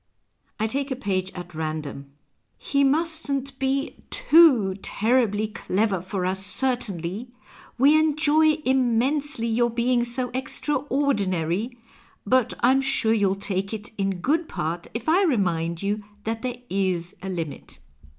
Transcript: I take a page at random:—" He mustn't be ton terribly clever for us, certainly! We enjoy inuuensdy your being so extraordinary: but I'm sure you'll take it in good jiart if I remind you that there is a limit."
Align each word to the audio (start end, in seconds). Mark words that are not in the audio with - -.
I 0.59 0.65
take 0.65 0.89
a 0.89 0.95
page 0.95 1.31
at 1.33 1.53
random:—" 1.53 2.13
He 2.71 2.83
mustn't 2.83 3.59
be 3.59 3.97
ton 4.09 4.79
terribly 4.81 5.49
clever 5.49 6.01
for 6.01 6.25
us, 6.25 6.43
certainly! 6.43 7.27
We 7.77 7.99
enjoy 7.99 8.55
inuuensdy 8.63 9.53
your 9.55 9.69
being 9.69 10.03
so 10.03 10.31
extraordinary: 10.33 11.77
but 12.25 12.55
I'm 12.61 12.81
sure 12.81 13.13
you'll 13.13 13.35
take 13.35 13.75
it 13.75 13.91
in 13.95 14.21
good 14.21 14.49
jiart 14.49 14.87
if 14.95 15.07
I 15.07 15.21
remind 15.23 15.83
you 15.83 16.03
that 16.23 16.41
there 16.41 16.57
is 16.67 17.15
a 17.21 17.29
limit." 17.29 17.77